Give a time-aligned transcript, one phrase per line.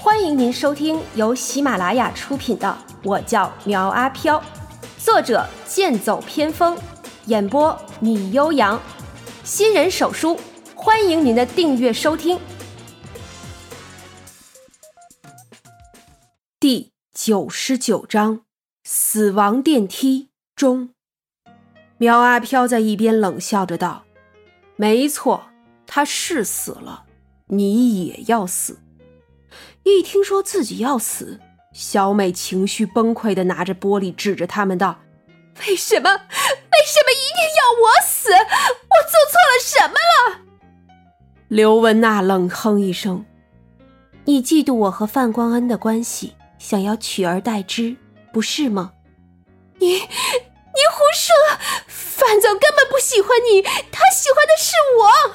[0.00, 2.68] 欢迎您收听由喜马拉雅出品的
[3.02, 4.40] 《我叫苗阿飘》，
[4.96, 6.78] 作者剑走偏锋，
[7.26, 8.80] 演播米悠扬，
[9.42, 10.38] 新人手书，
[10.76, 12.38] 欢迎您的订阅收听。
[16.60, 18.42] 第九十九章：
[18.84, 20.90] 死亡电梯中。
[21.96, 24.04] 苗阿飘在一边冷笑着道
[24.76, 25.48] ：“没错，
[25.88, 27.02] 他是死了，
[27.46, 28.78] 你也要死。”
[29.96, 31.40] 一听说自己要死，
[31.72, 35.00] 小美情绪崩溃的拿着玻璃指着他们道
[35.66, 36.10] ：“为什么？
[36.10, 36.18] 为
[36.86, 38.30] 什么一定要我死？
[38.30, 40.40] 我做错了什么了？”
[41.48, 43.24] 刘文娜冷哼一声
[44.26, 47.96] ：“你嫉妒我和范光恩的关系，想要取而代之，
[48.32, 48.92] 不是吗？”
[49.78, 50.00] 你。
[50.78, 51.34] 你胡说！
[51.88, 55.34] 范总根本不喜欢你，他喜欢的是我。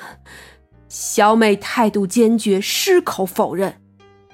[0.87, 3.82] 小美态度坚决，矢口否认。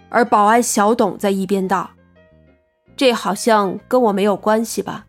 [0.10, 1.92] 而保安小董在一边道
[2.98, 5.06] ：“这好像跟我没有关系吧？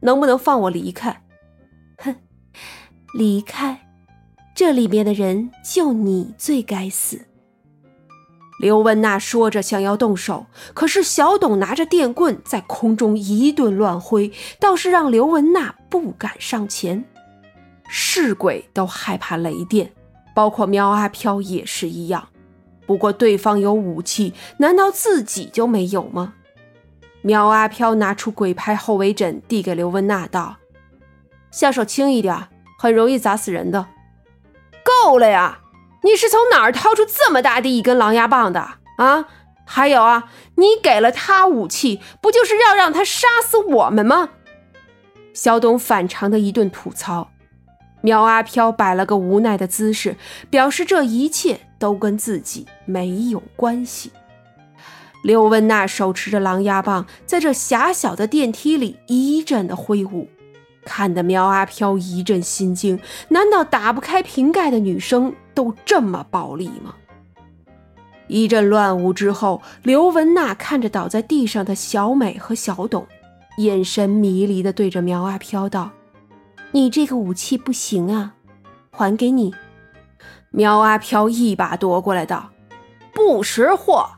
[0.00, 1.22] 能不能放我离开？”
[1.98, 2.14] 哼，
[3.14, 3.80] 离开？
[4.54, 7.26] 这里面的人就你最该死。
[8.60, 14.30] 刘文娜说着，想要动手，可是小董拿着电棍在空中一顿乱挥，
[14.60, 17.04] 倒是让刘文娜不敢上前。
[17.88, 19.92] 是鬼都害怕雷电，
[20.34, 22.28] 包括喵阿飘也是一样。
[22.86, 26.34] 不过对方有武器，难道自己就没有吗？
[27.22, 30.56] 苗阿飘拿出鬼牌后尾枕，递给刘文娜道
[31.50, 33.86] ：“下手轻一点，很容易砸死人的。”
[34.84, 35.60] 够了呀！
[36.02, 38.60] 你是从哪儿掏出这么大的一根狼牙棒的
[38.98, 39.26] 啊？
[39.64, 40.24] 还有啊，
[40.56, 44.28] 你给了他武器，不就是要让他杀死我们吗？
[45.32, 47.30] 小董反常的一顿吐槽，
[48.02, 50.16] 苗阿飘摆了个无奈的姿势，
[50.50, 54.10] 表示这一切都跟自己没有关系。
[55.22, 60.26] 刘文娜手持着狼牙棒，在这狭小的电梯里一阵的挥舞。
[60.82, 66.94] 看得苗阿飘一阵心惊，难道打不开瓶盖的女生都这么暴力吗？
[68.28, 73.06] 一阵乱舞之后，刘文娜看着倒在地上的小美和小董，
[73.58, 75.90] 眼神迷离地对着苗阿飘道
[76.72, 78.36] ：“你这个武器不行啊，
[78.90, 79.54] 还给你。”
[80.56, 82.48] 苗阿飘一把夺过来道
[83.12, 84.08] ：“不识货，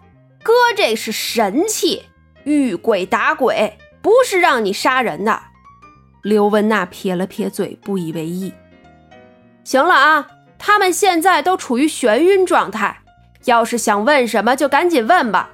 [0.43, 2.03] 哥这是神器，
[2.45, 5.41] 遇鬼打鬼，不是让你杀人的。”
[6.23, 8.53] 刘文娜撇了撇嘴，不以为意。
[9.65, 13.01] 行了啊，他们现在都处于眩晕状态，
[13.47, 15.49] 要是想问什么就赶紧问吧。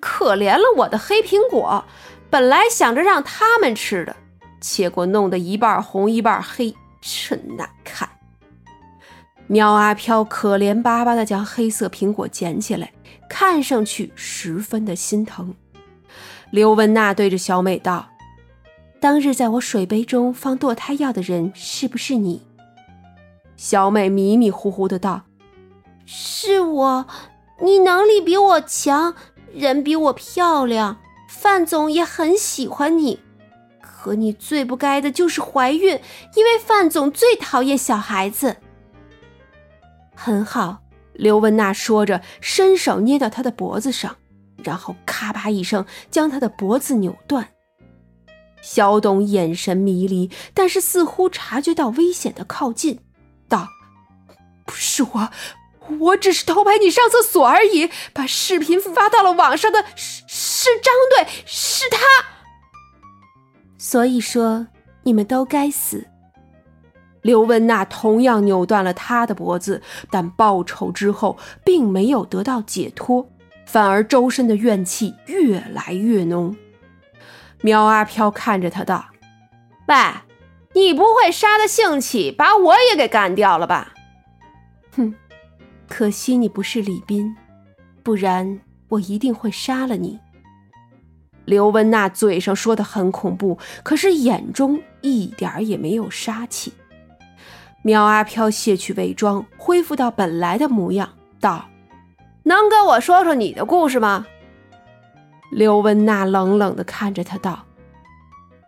[0.00, 1.84] 可怜了我的黑苹果，
[2.30, 4.16] 本来想着让他们吃的，
[4.60, 8.08] 结果弄得一半红一半黑，真难看。
[9.52, 12.90] 苗阿飘可怜巴巴地将黑色苹果捡起来，
[13.28, 15.54] 看上去十分的心疼。
[16.50, 18.08] 刘文娜对着小美道。
[18.98, 22.40] 当日在我水杯中放堕胎药的人是不是你？
[23.54, 25.24] 小美迷迷糊糊的道
[26.06, 27.06] ：“是我，
[27.60, 29.14] 你能力比我强，
[29.52, 30.96] 人比我漂亮，
[31.28, 33.20] 范总也很喜欢你。
[33.82, 36.00] 可你最不该的就是怀孕，
[36.36, 38.56] 因为范总最讨厌小孩子。”
[40.14, 40.82] 很好，
[41.14, 44.16] 刘文娜说着，伸手捏到他的脖子上，
[44.62, 47.48] 然后咔吧一声将他的脖子扭断。
[48.60, 53.00] 小董眼神迷离，但是似乎察觉到危险的靠近，
[53.48, 53.68] 道
[54.64, 55.30] ：“不是我，
[55.98, 60.94] 我只是偷拍你上厕所而已，把视频发到了网上的是是张
[61.26, 61.98] 队，是他。
[63.76, 64.68] 所以说
[65.02, 66.06] 你们都该死。”
[67.22, 73.28] 刘文娜同样扭断了他的脖子，但报仇之后并没有得到解脱，
[73.64, 76.56] 反而周身的怨气越来越浓。
[77.60, 79.06] 苗阿飘看着他道
[79.86, 79.94] ：“喂，
[80.74, 83.94] 你不会杀的兴起把我也给干掉了吧？”
[84.96, 85.14] 哼，
[85.88, 87.36] 可惜你不是李斌，
[88.02, 90.18] 不然我一定会杀了你。
[91.44, 96.72] 刘文娜嘴上说的很恐怖，可是眼中一点也没有杀气。
[97.82, 101.08] 苗阿飘卸去伪装，恢复到本来的模样，
[101.40, 101.68] 道
[102.44, 104.24] ：“能跟我说说你的故事吗？”
[105.50, 107.64] 刘文娜冷冷地看着他道：“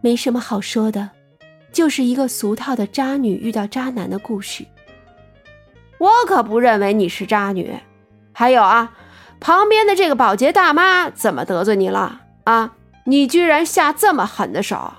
[0.02, 1.10] 没什么好说的，
[1.72, 4.66] 就是一个俗套的渣女遇到渣男的故事。
[5.98, 7.72] 我可不认为你是渣女。
[8.32, 8.92] 还有啊，
[9.38, 12.74] 旁边的这个保洁大妈怎么得罪你了啊？
[13.04, 14.92] 你居然下这么狠的手！”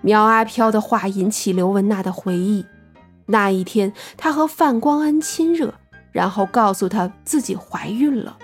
[0.00, 2.64] 苗阿飘的话引起刘文娜的回忆，
[3.26, 5.74] 那一天她和范光恩亲热，
[6.12, 8.38] 然后告诉他自己怀孕了。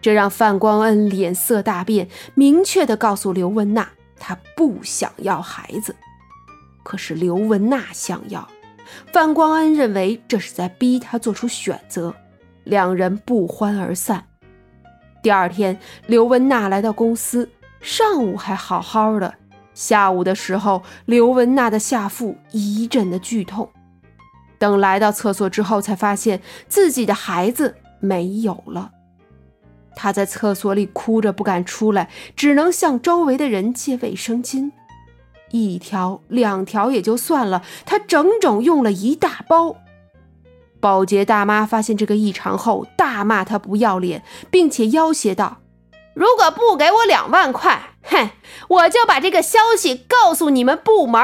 [0.00, 3.88] 这让范光恩脸色大变，明确的告诉刘文娜，
[4.18, 5.94] 他不想要孩子。
[6.82, 8.48] 可是刘文娜想要，
[9.12, 12.12] 范光恩认为这是在逼他做出选择，
[12.64, 14.26] 两人不欢而散。
[15.22, 15.78] 第二天，
[16.08, 17.48] 刘文娜来到公司，
[17.80, 19.32] 上午还好好的，
[19.72, 23.70] 下午的时候，刘文娜的下腹一阵的剧痛。
[24.62, 28.92] 等来到厕所之后，才发现自己的孩子没有了。
[29.96, 34.70] 她在厕所里哭着不敢出来，只能向周围的人借卫生巾，
[35.50, 39.78] 一条两条也就算了，她整整用了一大包。
[40.78, 45.58] 保洁大妈发现这个异常后，大骂他不要脸，并且要挟道
[46.14, 48.30] ：“如果不给我两万块，哼，
[48.68, 51.20] 我就把这个消息告诉你们部门，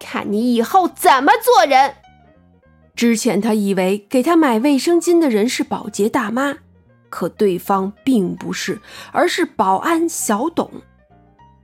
[0.00, 1.94] 看你以后怎么做人。”
[2.94, 6.58] 之前他以为给他买卫生巾的人是保洁大妈，
[7.08, 8.80] 可对方并不是，
[9.12, 10.70] 而是保安小董。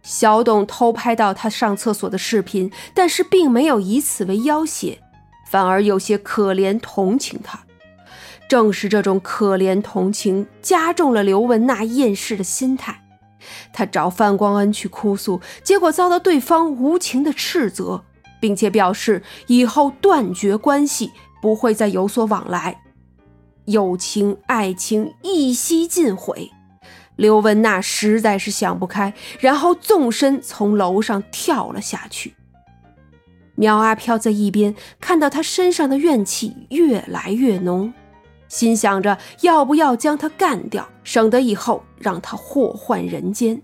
[0.03, 4.99] 小董偷拍到他上厕所的视频，但是并没有以此为要挟。
[5.49, 7.61] 反而有些可怜同情他，
[8.49, 13.03] 正是这种可怜同情加重了刘文娜厌世的心态。
[13.73, 18.05] 他找范光恩去哭诉，结果遭到对方无情的斥责，
[18.47, 21.11] 并且表示以后断绝关系，
[21.43, 22.81] 不会再有所往来，
[23.65, 26.53] 友情爱情一夕尽毁。
[27.17, 32.37] 刘文娜实在是想不开，然后纵身从楼上跳了下去。
[33.57, 37.93] 苗阿飘在一边看到他身上的怨气越来越浓，
[38.47, 43.61] 心想着要不要将他干掉，省得以后让他祸患人间。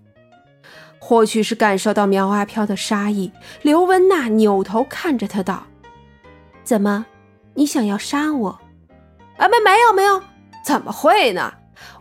[1.13, 3.31] 或许是感受到苗阿飘的杀意，
[3.61, 5.67] 刘文娜扭头看着他道
[6.65, 7.05] ：“怎么，
[7.53, 8.59] 你想要杀我
[9.37, 10.23] ？”“啊，没，没有，没有，
[10.65, 11.53] 怎么会呢？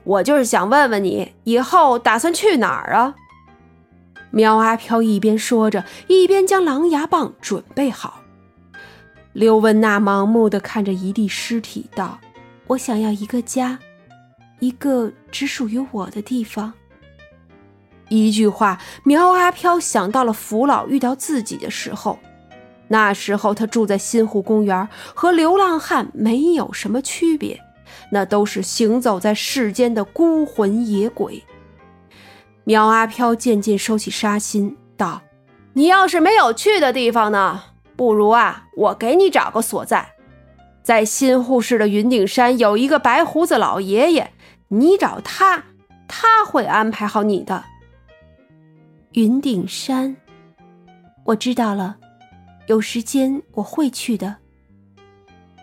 [0.05, 3.15] 我就是想问问你，以后打算去哪儿啊？”
[4.31, 8.21] 苗阿飘一边说着，一边将狼牙棒准备好。
[9.33, 12.17] 刘文娜盲目的看着一地尸体，道
[12.67, 13.77] ：“我想要一个家，
[14.61, 16.71] 一个只属于我的地方。”
[18.11, 22.19] 一句话，苗阿飘想到了福老遇到自己的时候，
[22.89, 27.61] 那时候他住在新湖公园，和流浪汉没有什么区别，
[28.11, 31.41] 那都是行走在世间的孤魂野鬼。
[32.65, 35.21] 苗阿飘渐渐收起杀心，道
[35.73, 37.63] ：“你要是没有去的地方呢？
[37.95, 40.09] 不如啊，我给你找个所在。
[40.83, 44.31] 在新户市的云顶山有一个白胡子老爷爷，
[44.67, 45.63] 你找他，
[46.09, 47.63] 他会安排好你的。”
[49.13, 50.15] 云顶山，
[51.25, 51.97] 我知道了，
[52.67, 54.37] 有时间我会去的。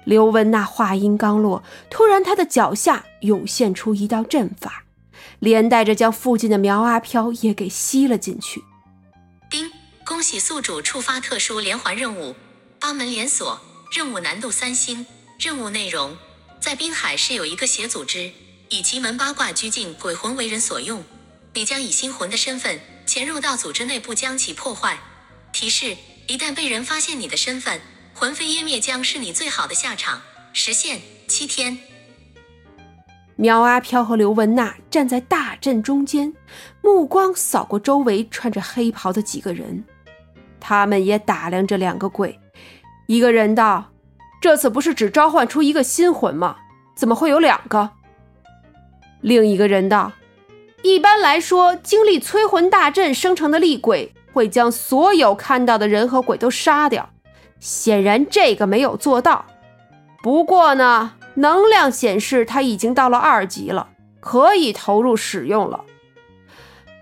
[0.05, 4.85] 刘文娜话音刚落，突然她的脚下涌现出一道阵法。
[5.39, 8.62] 连带着将附近的苗阿飘也给吸了进去。
[9.49, 9.71] 丁，
[10.05, 12.35] 恭喜宿主触发特殊连环任务，
[12.79, 13.61] 八门连锁
[13.91, 15.06] 任务难度三星。
[15.39, 16.17] 任务内容：
[16.61, 18.33] 在滨海市有一个邪组织，
[18.69, 21.03] 以奇门八卦拘禁鬼魂为人所用。
[21.55, 24.99] 你将以星魂的身份潜入到组织内部，将其破坏。
[25.50, 25.96] 提示：
[26.26, 27.81] 一旦被人发现你的身份，
[28.12, 30.20] 魂飞烟灭将是你最好的下场。
[30.52, 31.78] 时限：七天。
[33.37, 36.34] 苗阿飘和刘文娜站在大阵中间，
[36.83, 39.83] 目光扫过周围穿着黑袍的几个人，
[40.61, 42.38] 他们也打量着两个鬼。
[43.06, 43.90] 一个人道
[44.38, 46.56] ：“这次不是只召唤出一个新魂吗？
[46.94, 47.88] 怎么会有两个？”
[49.23, 50.12] 另一个人道
[50.82, 57.11] ：“一般来说，经历催魂大阵生成的厉鬼会将所有看到的人和鬼都杀掉，
[57.61, 59.44] 显然这个没有做到。
[60.23, 65.85] 不过呢。”能量显示他已经到了二级了，可以投入使用了。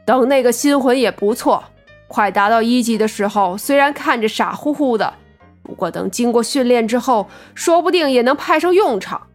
[0.04, 1.64] 等那个新魂也不错，
[2.06, 5.14] 快达到一级的时候，虽然看着傻乎乎的，
[5.62, 9.26] 不过等经过训练之后，说不定也能派上用场。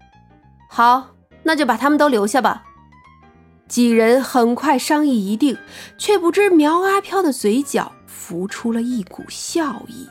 [0.70, 2.66] 好，那就把他们都留下吧。
[3.72, 5.58] 几人很快商议一定，
[5.98, 10.10] 却不知苗阿飘的嘴角浮出了一股笑意。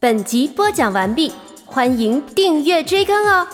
[0.00, 1.32] 本集播讲完毕。
[1.64, 3.48] 欢迎订阅追更哦！